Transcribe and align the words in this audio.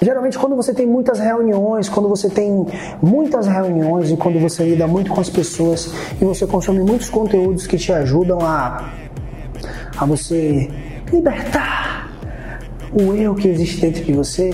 Geralmente, 0.00 0.38
quando 0.38 0.54
você 0.54 0.72
tem 0.72 0.86
muitas 0.86 1.18
reuniões, 1.18 1.88
quando 1.88 2.08
você 2.08 2.30
tem 2.30 2.64
muitas 3.02 3.48
reuniões 3.48 4.12
e 4.12 4.16
quando 4.16 4.38
você 4.38 4.62
lida 4.62 4.86
muito 4.86 5.10
com 5.10 5.20
as 5.20 5.28
pessoas 5.28 5.92
e 6.22 6.24
você 6.24 6.46
consome 6.46 6.78
muitos 6.84 7.10
conteúdos 7.10 7.66
que 7.66 7.76
te 7.76 7.92
ajudam 7.92 8.38
a, 8.40 8.92
a 9.96 10.06
você 10.06 10.70
libertar 11.12 12.12
o 12.92 13.12
eu 13.12 13.34
que 13.34 13.48
existe 13.48 13.80
dentro 13.80 14.04
de 14.04 14.12
você, 14.12 14.50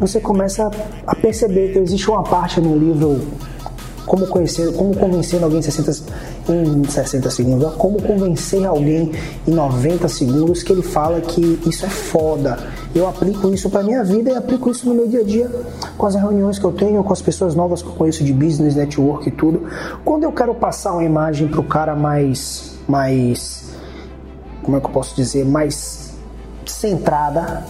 você 0.00 0.18
começa 0.18 0.68
a 1.06 1.14
perceber 1.14 1.72
que 1.72 1.78
existe 1.78 2.10
uma 2.10 2.24
parte 2.24 2.60
no 2.60 2.76
livro 2.76 3.20
como 4.06 4.26
conhecer, 4.28 4.72
como 4.72 4.96
convencer 4.96 5.42
alguém 5.42 5.58
em 5.58 5.62
60, 5.62 6.12
em 6.48 6.84
60 6.84 7.30
segundos, 7.30 7.74
como 7.74 8.00
convencer 8.00 8.64
alguém 8.64 9.10
em 9.46 9.50
90 9.50 10.08
segundos 10.08 10.62
que 10.62 10.72
ele 10.72 10.82
fala 10.82 11.20
que 11.20 11.60
isso 11.66 11.84
é 11.84 11.88
foda. 11.88 12.58
Eu 12.94 13.08
aplico 13.08 13.52
isso 13.52 13.68
para 13.68 13.82
minha 13.82 14.04
vida 14.04 14.30
e 14.30 14.34
aplico 14.34 14.70
isso 14.70 14.88
no 14.88 14.94
meu 14.94 15.08
dia 15.08 15.20
a 15.20 15.24
dia 15.24 15.50
com 15.98 16.06
as 16.06 16.14
reuniões 16.14 16.58
que 16.58 16.64
eu 16.64 16.72
tenho, 16.72 17.02
com 17.02 17.12
as 17.12 17.20
pessoas 17.20 17.54
novas 17.54 17.82
que 17.82 17.88
eu 17.88 17.94
conheço 17.94 18.22
de 18.22 18.32
business, 18.32 18.76
network 18.76 19.28
e 19.28 19.32
tudo. 19.32 19.64
Quando 20.04 20.22
eu 20.22 20.32
quero 20.32 20.54
passar 20.54 20.92
uma 20.92 21.04
imagem 21.04 21.48
pro 21.48 21.62
cara 21.64 21.94
mais 21.94 22.76
mais 22.88 23.66
como 24.62 24.76
é 24.76 24.80
que 24.80 24.86
eu 24.86 24.90
posso 24.90 25.14
dizer, 25.14 25.44
mais 25.44 26.12
centrada, 26.64 27.64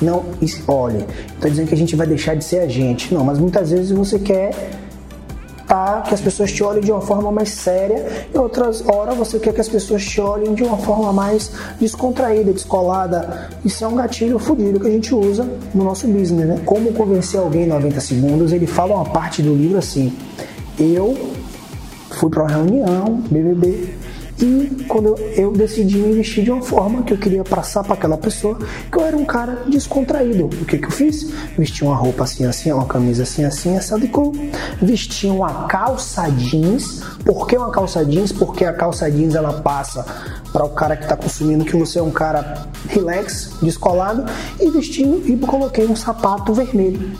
não, 0.00 0.24
olha, 0.68 1.06
estou 1.34 1.50
dizendo 1.50 1.68
que 1.68 1.74
a 1.74 1.78
gente 1.78 1.96
vai 1.96 2.06
deixar 2.06 2.34
de 2.34 2.44
ser 2.44 2.58
a 2.60 2.68
gente. 2.68 3.12
Não, 3.14 3.24
mas 3.24 3.38
muitas 3.38 3.70
vezes 3.70 3.90
você 3.90 4.18
quer 4.18 4.52
tá, 5.66 6.02
que 6.02 6.14
as 6.14 6.20
pessoas 6.20 6.52
te 6.52 6.62
olhem 6.62 6.80
de 6.80 6.92
uma 6.92 7.00
forma 7.00 7.30
mais 7.32 7.50
séria 7.50 8.28
e 8.32 8.38
outras 8.38 8.86
horas 8.86 9.16
você 9.16 9.38
quer 9.38 9.52
que 9.52 9.60
as 9.60 9.68
pessoas 9.68 10.04
te 10.04 10.20
olhem 10.20 10.54
de 10.54 10.62
uma 10.62 10.78
forma 10.78 11.12
mais 11.12 11.50
descontraída, 11.80 12.52
descolada. 12.52 13.50
Isso 13.64 13.84
é 13.84 13.88
um 13.88 13.96
gatilho 13.96 14.38
fodido 14.38 14.78
que 14.78 14.86
a 14.86 14.90
gente 14.90 15.14
usa 15.14 15.48
no 15.74 15.84
nosso 15.84 16.06
business, 16.06 16.46
né? 16.46 16.60
Como 16.64 16.92
convencer 16.92 17.40
alguém 17.40 17.64
em 17.64 17.68
90 17.68 18.00
segundos, 18.00 18.52
ele 18.52 18.66
fala 18.66 18.94
uma 18.94 19.06
parte 19.06 19.42
do 19.42 19.54
livro 19.54 19.78
assim: 19.78 20.12
eu 20.78 21.16
fui 22.10 22.30
para 22.30 22.42
uma 22.42 22.50
reunião, 22.50 23.22
BBB, 23.30 23.94
e 24.38 24.84
quando 24.86 25.16
eu, 25.36 25.52
decidi 25.52 25.96
me 25.96 26.12
vestir 26.12 26.44
de 26.44 26.50
uma 26.50 26.60
forma 26.60 27.02
que 27.02 27.12
eu 27.12 27.16
queria 27.18 27.42
passar 27.42 27.82
para 27.82 27.94
aquela 27.94 28.18
pessoa 28.18 28.58
que 28.90 28.98
eu 28.98 29.02
era 29.02 29.16
um 29.16 29.24
cara 29.24 29.64
descontraído. 29.66 30.46
O 30.46 30.64
que, 30.66 30.76
que 30.76 30.86
eu 30.86 30.90
fiz? 30.90 31.30
Vesti 31.56 31.82
uma 31.82 31.96
roupa 31.96 32.24
assim, 32.24 32.44
assim, 32.44 32.70
uma 32.70 32.84
camisa 32.86 33.22
assim, 33.22 33.44
assim, 33.44 33.74
essa 33.76 33.98
de 33.98 34.08
cor. 34.08 34.32
Vesti 34.80 35.26
uma 35.28 35.66
calça 35.66 36.28
jeans. 36.30 37.02
Por 37.24 37.46
que 37.46 37.56
uma 37.56 37.70
calça 37.70 38.04
jeans? 38.04 38.30
Porque 38.30 38.64
a 38.64 38.74
calça 38.74 39.10
jeans 39.10 39.34
ela 39.34 39.54
passa 39.54 40.04
para 40.52 40.64
o 40.64 40.70
cara 40.70 40.96
que 40.96 41.04
está 41.04 41.16
consumindo 41.16 41.64
que 41.64 41.76
você 41.76 41.98
é 41.98 42.02
um 42.02 42.10
cara 42.10 42.66
relax, 42.88 43.52
descolado. 43.62 44.24
E 44.60 44.70
vesti 44.70 45.02
e 45.02 45.36
coloquei 45.38 45.86
um 45.86 45.96
sapato 45.96 46.52
vermelho 46.52 47.16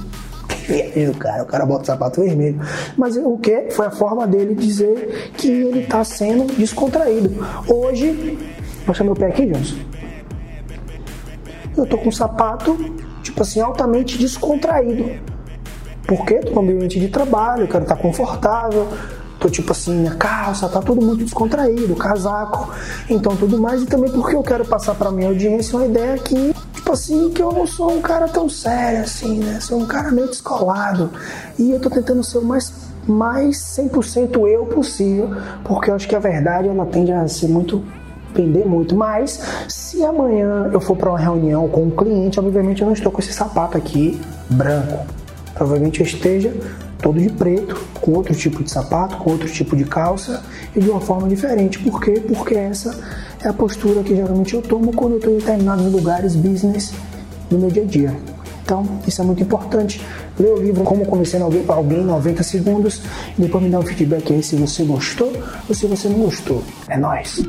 do 0.67 1.19
cara, 1.19 1.42
o 1.42 1.47
cara 1.47 1.64
bota 1.64 1.84
sapato 1.84 2.20
vermelho. 2.20 2.61
Mas 2.97 3.17
o 3.17 3.39
que? 3.39 3.70
Foi 3.70 3.86
a 3.86 3.91
forma 3.91 4.27
dele 4.27 4.55
dizer 4.55 5.33
que 5.36 5.48
ele 5.48 5.81
está 5.81 6.03
sendo 6.05 6.45
descontraído. 6.55 7.33
Hoje, 7.69 8.39
mostra 8.87 9.05
meu 9.05 9.14
pé 9.14 9.27
aqui, 9.27 9.47
Johnson. 9.47 9.77
Eu 11.77 11.87
tô 11.87 11.98
com 11.98 12.09
um 12.09 12.12
sapato, 12.12 12.77
tipo 13.22 13.42
assim, 13.42 13.61
altamente 13.61 14.19
descontraído. 14.19 15.11
Porque 16.06 16.37
tô 16.37 16.55
no 16.55 16.61
ambiente 16.61 16.98
de 16.98 17.09
trabalho, 17.09 17.67
quero 17.67 17.83
estar 17.83 17.97
tá 17.97 18.03
confortável, 18.03 18.89
tô 19.41 19.48
tipo 19.48 19.72
assim, 19.72 19.94
minha 19.94 20.14
calça, 20.14 20.69
tá 20.69 20.81
tudo 20.81 21.05
muito 21.05 21.25
descontraído, 21.25 21.94
casaco, 21.97 22.72
então 23.11 23.37
tudo 23.37 23.61
mais, 23.61 23.83
e 23.83 23.87
também 23.87 24.11
porque 24.11 24.37
eu 24.37 24.42
quero 24.42 24.64
passar 24.64 24.94
para 24.94 25.11
minha 25.11 25.28
audiência 25.28 25.77
uma 25.77 25.87
ideia 25.87 26.17
que 26.19 26.55
tipo 26.87 26.92
assim, 26.92 27.31
que 27.31 27.42
eu 27.42 27.51
não 27.51 27.67
sou 27.67 27.91
um 27.91 28.01
cara 28.01 28.29
tão 28.29 28.48
sério 28.48 29.01
assim, 29.01 29.41
né? 29.41 29.59
Sou 29.61 29.81
um 29.81 29.87
cara 29.87 30.12
meio 30.12 30.29
descolado. 30.29 31.11
E 31.59 31.73
eu 31.73 31.81
tô 31.81 31.91
tentando 31.91 32.23
ser 32.23 32.39
o 32.39 32.45
mais, 32.45 32.73
mais 33.09 33.56
100% 33.56 34.48
eu 34.48 34.67
possível, 34.67 35.31
porque 35.65 35.91
eu 35.91 35.97
acho 35.97 36.06
que 36.06 36.15
a 36.15 36.20
verdade 36.20 36.69
ela 36.69 36.87
tende 36.87 37.11
a 37.11 37.27
ser 37.27 37.49
muito 37.49 37.83
pender 38.33 38.65
muito, 38.65 38.94
mas 38.94 39.41
se 39.66 40.05
amanhã 40.05 40.71
eu 40.72 40.81
for 40.81 40.97
para 40.97 41.09
uma 41.10 41.19
reunião 41.19 41.66
com 41.69 41.84
um 41.84 41.91
cliente, 41.91 42.38
obviamente 42.38 42.83
eu 42.83 42.87
não 42.87 42.94
estou 42.94 43.10
com 43.10 43.21
esse 43.21 43.33
sapato 43.33 43.77
aqui 43.77 44.21
branco. 44.49 45.06
Provavelmente 45.55 46.00
eu 46.00 46.06
esteja 46.06 46.55
todo 47.03 47.19
de 47.19 47.31
preto, 47.31 47.77
com 48.00 48.12
outro 48.12 48.34
tipo 48.34 48.62
de 48.62 48.71
sapato, 48.71 49.16
com 49.16 49.33
outro 49.33 49.49
tipo 49.49 49.75
de 49.75 49.84
calça 49.84 50.43
e 50.75 50.81
de 50.81 50.89
uma 50.89 51.00
forma 51.00 51.28
diferente. 51.28 51.78
Por 51.81 52.00
quê? 52.00 52.22
Porque 52.27 52.55
essa 52.55 52.97
é 53.47 53.51
a 53.51 53.53
postura 53.53 54.03
que 54.03 54.15
geralmente 54.15 54.55
eu 54.55 54.62
tomo 54.62 54.93
quando 54.93 55.12
eu 55.12 55.19
estou 55.19 55.33
em 55.33 55.39
determinados 55.39 55.93
lugares 55.93 56.34
business 56.34 56.93
no 57.51 57.59
meu 57.59 57.71
dia 57.71 57.83
a 57.83 57.87
dia. 57.87 58.17
Então, 58.65 58.84
isso 59.07 59.23
é 59.23 59.25
muito 59.25 59.43
importante. 59.43 60.03
Lê 60.39 60.49
o 60.49 60.57
livro 60.57 60.83
Como 60.83 61.07
Convencer 61.07 61.41
Alguém, 61.41 61.65
alguém 61.69 62.01
em 62.01 62.05
90 62.05 62.43
segundos 62.43 63.01
e 63.39 63.43
depois 63.43 63.62
me 63.62 63.71
dá 63.71 63.79
um 63.79 63.83
feedback 63.83 64.33
aí 64.33 64.43
se 64.43 64.57
você 64.57 64.83
gostou 64.83 65.33
ou 65.69 65.75
se 65.75 65.87
você 65.87 66.09
não 66.09 66.19
gostou. 66.19 66.62
É 66.89 66.99
nóis! 66.99 67.45